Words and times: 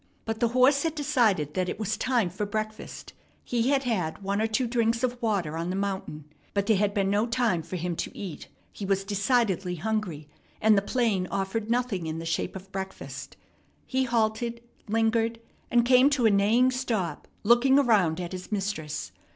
But 0.25 0.39
the 0.39 0.47
horse 0.47 0.81
had 0.81 0.95
decided 0.95 1.53
that 1.53 1.69
it 1.69 1.77
was 1.77 1.95
time 1.95 2.31
for 2.31 2.43
breakfast. 2.47 3.13
He 3.43 3.69
had 3.69 3.83
had 3.83 4.23
one 4.23 4.41
or 4.41 4.47
two 4.47 4.65
drinks 4.65 5.03
of 5.03 5.21
water 5.21 5.55
on 5.55 5.69
the 5.69 5.75
mountain, 5.75 6.25
but 6.55 6.65
there 6.65 6.77
had 6.77 6.95
been 6.95 7.11
no 7.11 7.27
time 7.27 7.61
for 7.61 7.75
him 7.75 7.95
to 7.97 8.17
eat. 8.17 8.47
He 8.73 8.83
was 8.83 9.03
decidedly 9.03 9.75
hungry, 9.75 10.27
and 10.59 10.75
the 10.75 10.81
plain 10.81 11.27
offered 11.29 11.69
nothing 11.69 12.07
in 12.07 12.17
the 12.17 12.25
shape 12.25 12.55
of 12.55 12.71
breakfast. 12.71 13.37
He 13.85 14.05
halted, 14.05 14.61
lingered, 14.87 15.39
and 15.69 15.85
came 15.85 16.09
to 16.09 16.25
a 16.25 16.31
neighing 16.31 16.71
stop, 16.71 17.27
looking 17.43 17.77
around 17.77 18.19
at 18.19 18.31
his 18.31 18.51
mistress. 18.51 19.11